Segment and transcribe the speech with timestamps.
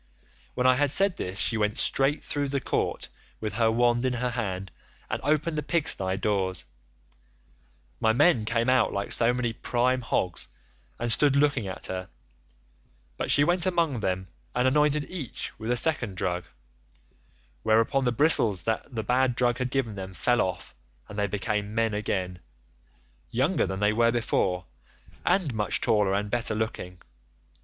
[0.55, 3.07] "When I had said this she went straight through the court
[3.39, 4.71] with her wand in her hand
[5.11, 6.65] and opened the pigstye doors.
[7.99, 10.47] My men came out like so many prime hogs
[10.97, 12.09] and stood looking at her,
[13.15, 16.45] but she went about among them and anointed each with a second drug,
[17.63, 20.73] whereon the bristles that the bad drug had given them fell off,
[21.09, 22.39] and they became men again,
[23.29, 24.65] younger than they were before,
[25.23, 26.99] and much taller and better looking.